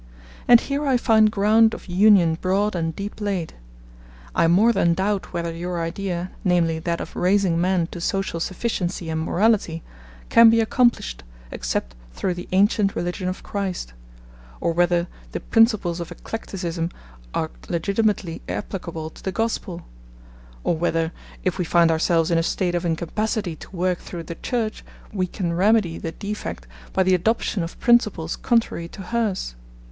And 0.47 0.59
here 0.59 0.87
I 0.87 0.97
find 0.97 1.29
ground 1.29 1.75
of 1.75 1.85
union 1.85 2.33
broad 2.41 2.73
and 2.75 2.95
deep 2.95 3.21
laid... 3.21 3.53
I 4.33 4.47
more 4.47 4.73
than 4.73 4.95
doubt 4.95 5.31
whether 5.31 5.51
your 5.53 5.79
idea, 5.79 6.31
namely 6.43 6.79
that 6.79 6.99
of 6.99 7.15
raising 7.15 7.61
man 7.61 7.85
to 7.91 8.01
social 8.01 8.39
sufficiency 8.39 9.09
and 9.11 9.21
morality, 9.21 9.83
can 10.29 10.49
be 10.49 10.59
accomplished, 10.59 11.21
except 11.51 11.93
through 12.13 12.33
the 12.33 12.47
ancient 12.51 12.95
religion 12.95 13.27
of 13.27 13.43
Christ;... 13.43 13.93
or 14.59 14.73
whether, 14.73 15.05
the 15.33 15.39
principles 15.39 15.99
of 15.99 16.11
eclecticism 16.11 16.89
are 17.35 17.51
legitimately 17.69 18.41
applicable 18.49 19.11
to 19.11 19.21
the 19.21 19.31
Gospel; 19.31 19.83
or 20.63 20.75
whether, 20.75 21.11
if 21.43 21.59
we 21.59 21.63
find 21.63 21.91
ourselves 21.91 22.31
in 22.31 22.39
a 22.39 22.41
state 22.41 22.73
of 22.73 22.87
incapacity 22.87 23.55
to 23.57 23.69
work 23.75 23.99
through 23.99 24.23
the 24.23 24.33
Church, 24.33 24.83
we 25.13 25.27
can 25.27 25.53
remedy 25.53 25.99
the 25.99 26.11
defect 26.11 26.65
by 26.91 27.03
the 27.03 27.13
adoption 27.13 27.61
of 27.61 27.79
principles 27.79 28.35
contrary 28.35 28.87
to 28.87 29.03
hers 29.03 29.53